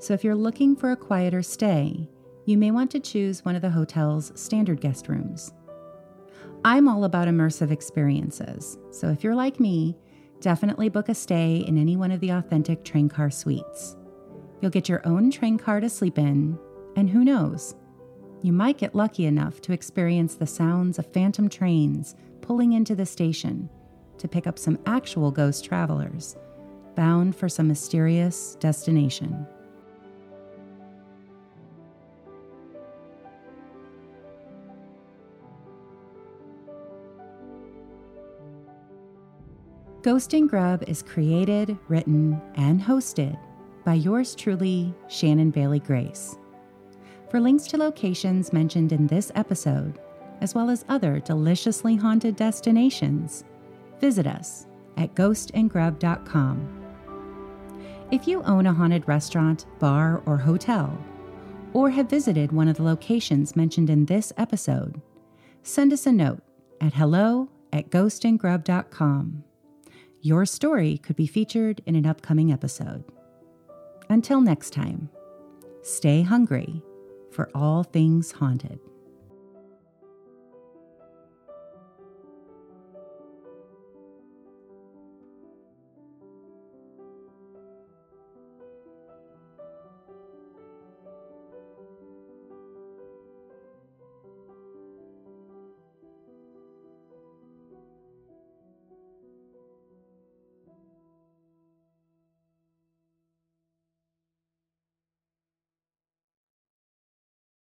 so 0.00 0.12
if 0.12 0.24
you're 0.24 0.34
looking 0.34 0.74
for 0.74 0.90
a 0.90 0.96
quieter 0.96 1.42
stay, 1.42 2.08
you 2.46 2.58
may 2.58 2.70
want 2.70 2.90
to 2.90 3.00
choose 3.00 3.44
one 3.44 3.54
of 3.54 3.62
the 3.62 3.70
hotel's 3.70 4.32
standard 4.34 4.80
guest 4.80 5.08
rooms. 5.08 5.52
I'm 6.64 6.88
all 6.88 7.04
about 7.04 7.28
immersive 7.28 7.70
experiences, 7.70 8.78
so 8.90 9.08
if 9.08 9.22
you're 9.22 9.36
like 9.36 9.60
me, 9.60 9.96
definitely 10.40 10.88
book 10.88 11.08
a 11.08 11.14
stay 11.14 11.58
in 11.58 11.78
any 11.78 11.96
one 11.96 12.10
of 12.10 12.20
the 12.20 12.30
authentic 12.30 12.84
train 12.84 13.08
car 13.08 13.30
suites. 13.30 13.96
You'll 14.60 14.70
get 14.70 14.88
your 14.88 15.06
own 15.06 15.30
train 15.30 15.58
car 15.58 15.80
to 15.80 15.88
sleep 15.88 16.18
in, 16.18 16.58
And 16.96 17.10
who 17.10 17.24
knows? 17.24 17.74
You 18.42 18.52
might 18.52 18.78
get 18.78 18.94
lucky 18.94 19.26
enough 19.26 19.60
to 19.62 19.72
experience 19.72 20.34
the 20.34 20.46
sounds 20.46 20.98
of 20.98 21.12
phantom 21.12 21.48
trains 21.48 22.14
pulling 22.42 22.72
into 22.72 22.94
the 22.94 23.06
station 23.06 23.68
to 24.18 24.28
pick 24.28 24.46
up 24.46 24.58
some 24.58 24.78
actual 24.86 25.30
ghost 25.30 25.64
travelers 25.64 26.36
bound 26.94 27.36
for 27.36 27.48
some 27.48 27.68
mysterious 27.68 28.56
destination. 28.56 29.46
Ghost 40.02 40.32
and 40.34 40.48
Grub 40.48 40.84
is 40.86 41.02
created, 41.02 41.76
written, 41.88 42.40
and 42.54 42.80
hosted 42.80 43.36
by 43.84 43.94
yours 43.94 44.36
truly, 44.36 44.94
Shannon 45.08 45.50
Bailey 45.50 45.80
Grace. 45.80 46.38
For 47.30 47.40
links 47.40 47.64
to 47.68 47.76
locations 47.76 48.52
mentioned 48.52 48.92
in 48.92 49.06
this 49.08 49.32
episode, 49.34 49.98
as 50.40 50.54
well 50.54 50.70
as 50.70 50.84
other 50.88 51.18
deliciously 51.20 51.96
haunted 51.96 52.36
destinations, 52.36 53.44
visit 54.00 54.26
us 54.26 54.66
at 54.96 55.14
ghostandgrub.com. 55.14 56.82
If 58.12 58.28
you 58.28 58.42
own 58.44 58.66
a 58.66 58.72
haunted 58.72 59.08
restaurant, 59.08 59.66
bar, 59.80 60.22
or 60.26 60.36
hotel, 60.36 60.96
or 61.72 61.90
have 61.90 62.08
visited 62.08 62.52
one 62.52 62.68
of 62.68 62.76
the 62.76 62.84
locations 62.84 63.56
mentioned 63.56 63.90
in 63.90 64.06
this 64.06 64.32
episode, 64.36 65.00
send 65.62 65.92
us 65.92 66.06
a 66.06 66.12
note 66.12 66.42
at 66.80 66.94
hello 66.94 67.48
at 67.72 67.90
ghostandgrub.com. 67.90 69.42
Your 70.20 70.46
story 70.46 70.98
could 70.98 71.16
be 71.16 71.26
featured 71.26 71.82
in 71.86 71.96
an 71.96 72.06
upcoming 72.06 72.52
episode. 72.52 73.04
Until 74.08 74.40
next 74.40 74.72
time, 74.72 75.10
stay 75.82 76.22
hungry 76.22 76.82
for 77.36 77.50
all 77.54 77.82
things 77.82 78.32
haunted. 78.32 78.80